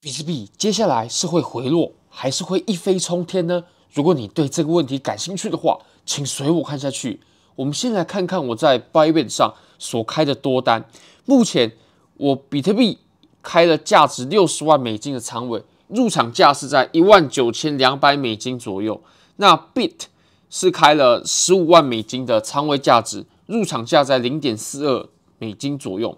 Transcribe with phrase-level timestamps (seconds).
[0.00, 3.64] 比特币接下来是会回落，还是会一飞冲天呢？
[3.92, 7.18] 如果你对这个问题感兴趣的话，请随我看下去。
[7.56, 10.88] 我们先来看看我在 Bybit 上所开的多单。
[11.24, 11.72] 目前
[12.16, 12.98] 我比特币
[13.42, 19.02] 开了价值六十万美金的仓位，入场价是在一万九千两百美金左右。
[19.38, 20.02] 那 Bit
[20.48, 25.08] 是开了十五万美金的仓位价值，入场价在零点四二
[25.40, 26.16] 美金左右。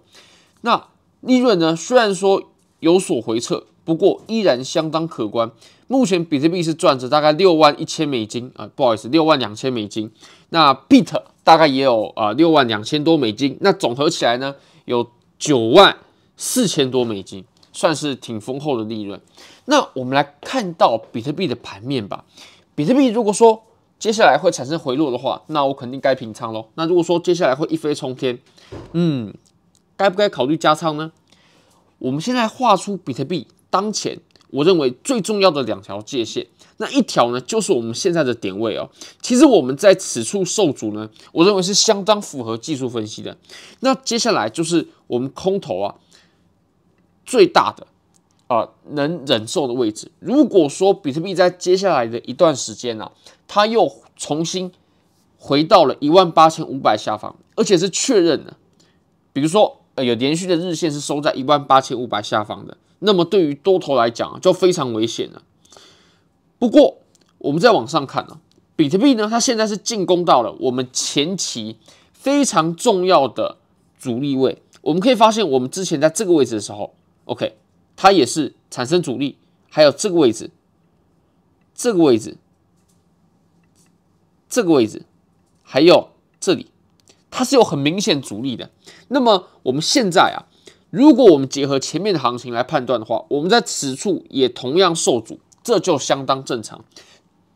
[0.61, 0.89] 那
[1.21, 1.75] 利润呢？
[1.75, 2.43] 虽然说
[2.79, 3.65] 有所回撤。
[3.83, 5.51] 不过依然相当可观。
[5.87, 10.09] 目前比特币是赚着大概六万一千美金啊，不好意思，六万两千美金。
[10.49, 13.57] 那 Bit 大概也有啊六万两千多美金。
[13.59, 14.55] 那总合起来呢，
[14.85, 15.97] 有九万
[16.37, 19.19] 四千多美金，算是挺丰厚的利润。
[19.65, 22.23] 那我们来看到比特币的盘面吧。
[22.73, 23.63] 比特币如果说
[23.99, 26.67] 接下来会产生回落的话，那我肯定该平仓喽。
[26.75, 28.39] 那如果说接下来会一飞冲天，
[28.93, 29.33] 嗯，
[29.97, 31.11] 该不该考虑加仓呢？
[31.99, 33.47] 我们现在画出比特币。
[33.71, 34.19] 当前
[34.51, 36.45] 我认为最重要的两条界线，
[36.77, 38.89] 那一条呢就是我们现在的点位哦。
[39.21, 43.37] 其实我们在此处受阻呢，我认为是相当符合技术分析的。
[43.79, 45.95] 那接下来就是我们空头啊
[47.25, 47.87] 最大的
[48.47, 50.11] 啊、能忍受的位置。
[50.19, 53.13] 如果说比特币在接下来的一段时间、啊，
[53.47, 54.73] 它又重新
[55.37, 58.57] 回到了一万八千五百下方，而且是确认的，
[59.31, 62.75] 比如说呃有连续的日线是收在一万八千五百下方的。
[63.03, 65.41] 那么对于多头来讲就非常危险了。
[66.59, 66.99] 不过
[67.39, 68.39] 我们再往上看呢，
[68.75, 71.77] 比特币呢，它现在是进攻到了我们前期
[72.13, 73.57] 非常重要的
[73.97, 74.61] 阻力位。
[74.81, 76.93] 我们可以发现，我们之前在这个位置的时候
[77.25, 77.57] ，OK，
[77.95, 79.37] 它也是产生阻力，
[79.69, 80.51] 还有这个位置，
[81.73, 82.37] 这个位置，
[84.47, 85.05] 这个位置，
[85.63, 86.67] 还有这里，
[87.31, 88.69] 它是有很明显阻力的。
[89.07, 90.45] 那么我们现在啊。
[90.91, 96.85] 如果我们结合前面的行情来判断的话，我们在此处也同样受阻，这就相当正常。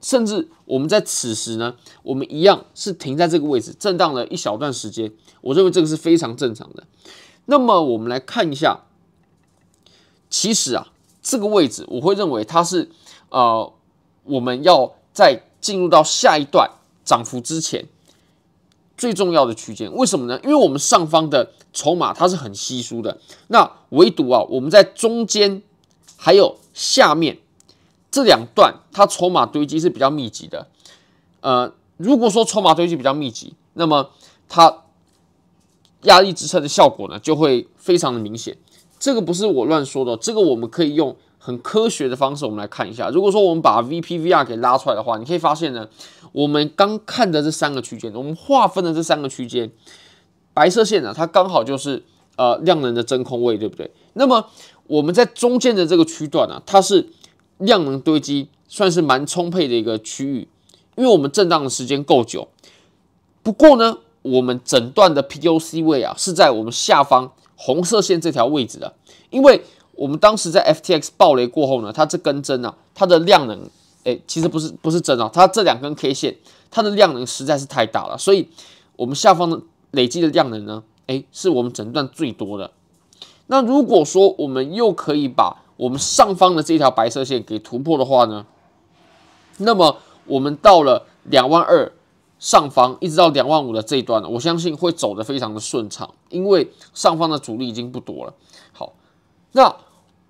[0.02, 5.12] 甚至我们在此时呢，我们一样是停在这个位置震荡了一小段时间，
[5.42, 6.84] 我认为这个是非常正常的。
[7.46, 8.82] 那么我们来看一下，
[10.30, 12.90] 其实啊，这个位置我会认为它是
[13.30, 13.74] 呃，
[14.24, 16.70] 我们要在进入到下一段
[17.04, 17.88] 涨幅之前。
[18.98, 20.40] 最重要的区间，为什么呢？
[20.44, 25.62] 因为我们上方的筹码它是很稀疏的，那唯独啊，我们在中间
[26.16, 27.40] 还有下面
[28.10, 30.68] 这两段，它筹码堆积是比较密集的。
[31.42, 34.12] 呃，如果说筹码堆积比较密集，那么
[34.48, 34.84] 它
[36.04, 38.58] 压力支撑的效果呢，就会非常的明显。
[38.98, 41.16] 这个不是我乱说的，这个我们可以用。
[41.46, 43.08] 很科学的方式，我们来看一下。
[43.12, 45.88] 如果说我们把 VPVR 给拉出来的话，你可以发现呢，
[46.32, 49.70] 我们刚看的这三个区间，我们划分的这三个区间，
[50.56, 52.02] 白色线呢，它刚好就是
[52.36, 53.92] 呃量能的真空位，对不对？
[54.14, 54.48] 那么
[54.88, 57.10] 我们在中间的这个区段呢，它是
[57.60, 60.48] 量能堆积算是蛮充沛的一个区域，
[60.96, 62.48] 因为我们震荡的时间够久。
[63.44, 68.96] 不过呢，我们整段的 POC 位啊是在我们下方红色线这条位置的，
[69.30, 69.62] 因为。
[69.96, 73.70] 我们当时在 FTX 暴雷过后呢，它这根针啊，它的量能，
[74.04, 76.36] 诶，其实不是不是针啊，它这两根 K 线，
[76.70, 78.50] 它的量能实在是太大了，所以
[78.98, 79.62] 我们下方的
[79.92, 82.72] 累积的量能呢，诶，是我们整段最多的。
[83.48, 88.46] 那如果说我们又可以把我们上方的这条白色线给突破的话呢，
[89.60, 91.94] 那么我们到了两万二
[92.38, 98.34] 上方，一直到两万五的这一段呢，我相信会走得非常的顺畅，因为上方的阻力已经不多了。
[98.74, 98.92] 好，
[99.54, 99.74] 那。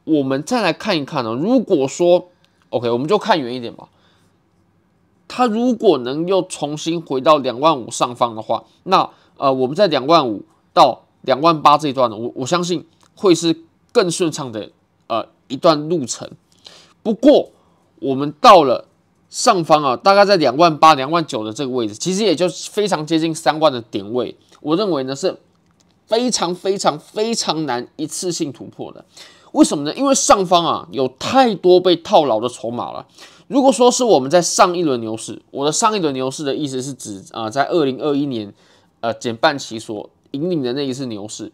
[0.05, 2.29] 我们再来看一看呢，如果说
[2.69, 3.89] OK，我们就看远一点吧。
[5.27, 12.85] 它如果能又重新回到两万五上方的话，那呃，我们在两万五到两万八这一段呢，我我相信
[13.16, 14.69] 会是更顺畅的
[15.07, 16.29] 呃一段路程。
[17.01, 17.49] 不过
[17.99, 18.87] 我们到了
[19.29, 25.37] 上方啊，大概在两万八、两万九的这个位置，其实也就非常接近三万的点位，我认为呢是
[26.05, 29.03] 非常非常非常难一次性突破的。
[29.55, 29.93] 为什么呢？
[29.95, 33.07] 因为上方啊有太多被套牢的筹码了。
[33.47, 38.53] 如果说是我们在上一轮牛市，我的上一轮牛市的意思是指啊、在二零二一年
[38.99, 41.53] 呃减半期所引领的那一次牛市，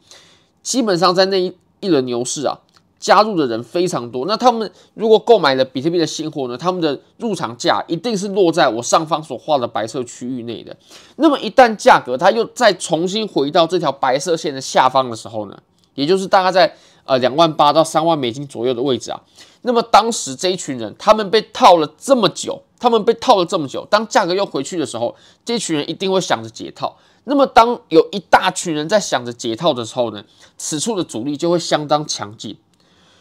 [0.64, 2.58] 基本上在那一一轮牛市啊，
[3.00, 4.26] 加入的人非常多。
[4.26, 10.76] 那他们如果购买了比特币的新货呢，他们的入场价一定是落在我上方所画的白色区域内的。
[11.18, 15.60] 那么一旦价格它又再重新回到这条白色线的下方的时候呢，
[15.94, 16.76] 也就是大概在。
[17.04, 19.22] 呃，两万八到三万美金左右的位置啊，
[19.64, 26.98] 那么当时这一群人，他们被套了这么久，他们被套了这么久，当价格又回去的时候，这群人一定会想着解套。
[27.24, 30.24] 那么当有一大群人在想着解套的时候呢，
[30.58, 32.58] 此处的阻力就会相当强劲。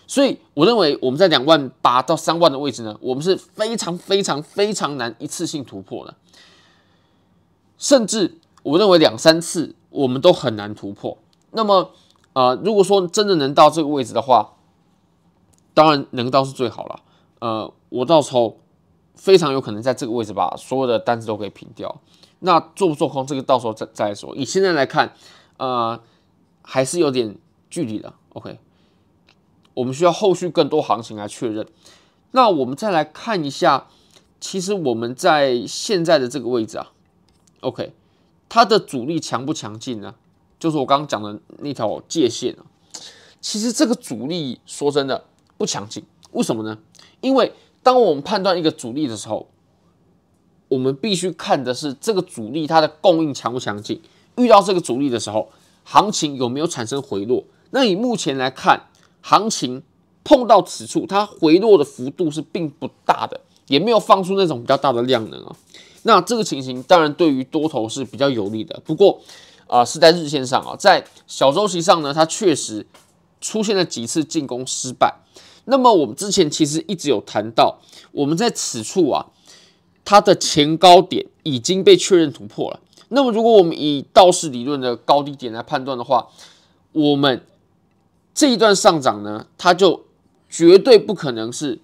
[0.07, 6.15] 所以我认为我们在两万八到三万的位置呢，我们是非常非常非常难一次性突破的，
[7.79, 11.17] 甚至我认为两三次我们都很难突破。
[11.53, 11.93] 那么，
[12.33, 14.55] 呃，如果说真的能到这个位置的话，
[15.75, 17.01] 当然能到是最好了。
[17.41, 18.59] 呃，我到时候
[19.15, 22.01] 非常有可能在这个位置把所有的单子都给平掉。
[22.41, 24.35] 那做不做空这个到时候再再说。
[24.37, 25.15] 以现在来看，
[25.59, 26.01] 呃，
[26.63, 27.37] 还是有点
[27.69, 28.15] 距离的。
[28.35, 28.59] OK，
[29.75, 31.67] 我们需要后续更多行情来确认。
[32.31, 33.89] 那我们再来看一下，
[34.41, 36.93] 其实我们在现在的这个位置啊
[37.61, 37.93] ，OK，
[38.49, 40.15] 它的阻力强不强劲呢？
[40.61, 42.63] 就是我刚刚讲的那条界限啊。
[43.41, 45.25] 其实这个阻力说真的
[45.57, 46.79] 不强劲，为什么呢？
[47.23, 47.53] 因为
[47.83, 49.49] 当我们判断一个阻力的时候，
[50.69, 54.01] 我们必须看的是这个阻力它的供应强不强劲。
[54.37, 55.49] 遇到这个阻力的时候，
[55.85, 57.43] 行情有没有产生回落？
[57.71, 58.89] 那以目前来看，
[59.23, 59.83] 行情
[60.23, 65.57] 碰到此处，它回落的幅度是并不大的，也没有放出那种比较大的量能啊。
[66.03, 68.81] 那这个情形当然对于多头是比较有利的。
[68.85, 69.21] 不过
[69.71, 72.85] 啊、是在日线上啊，在小周期上呢，它确实
[73.41, 75.15] 出现了几次进攻失败。
[75.67, 77.79] 那么我们之前其实一直有谈到，
[78.11, 79.27] 我们在此处啊，
[80.05, 82.81] 它的前高点已经被确认突破了。
[83.11, 86.29] 那么如果我们以道氏理论的高低点来判断的话，
[86.93, 87.45] 我们
[88.35, 90.05] 这一段上涨呢，它就
[90.49, 91.81] 绝对不可能是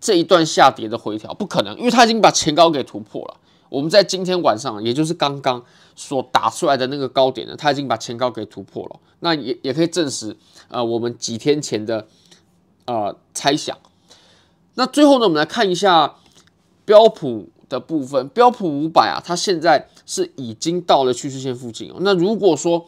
[0.00, 3.36] 这一段下跌的回调，不可能，因为它已经把前高给突破了。
[3.70, 5.64] 我们在今天晚上，也就是刚刚
[5.96, 9.00] 所打出来的那个高点呢，它已经把前高给突破了。
[9.20, 10.36] 那也也可以证实，
[10.68, 12.06] 呃，我们几天前的
[12.84, 13.78] 呃猜想。
[14.74, 16.16] 那最后呢，我们来看一下
[16.84, 21.92] 标普的部分，标普五百啊，它现在是已经到了趋势线附近。
[22.00, 22.86] 那如果说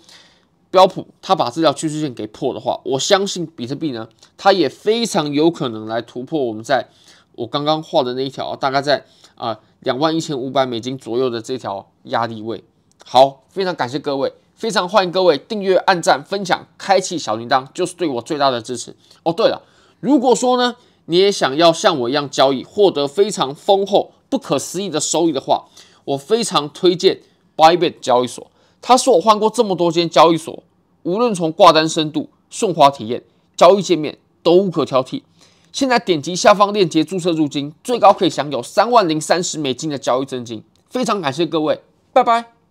[0.71, 4.09] 标普，它把这条趋势线给破的话，我相信比特币呢，
[4.39, 6.89] 它也非常有可能来突破我们在
[7.35, 12.63] 我刚刚画的那一条，大概在啊两万一千五百美金左右的这条压力位。
[13.05, 18.95] 好，非常感谢各位，非常欢迎各位订阅、按赞、分享、开启小铃铛，就是对我最大的支持。
[19.25, 19.63] 哦，对了，
[19.99, 20.77] 如果说呢，
[21.07, 25.65] 你也想要像我一样交易，获得非常丰厚、不可思议的收益的话，
[26.05, 27.21] 我非常推荐
[27.57, 28.51] Bybit 交易所。
[28.81, 30.63] 他说我换过这么多间交易所，
[31.03, 33.25] 无论从挂单深度、顺滑体验、
[33.57, 35.23] 交易界面都无可挑剔。
[35.73, 40.63] 现在点击下方链接注册入金，最高可以享有三万零三十美金的交易真金。
[40.91, 41.81] 非常感谢各位，
[42.13, 42.62] 拜拜。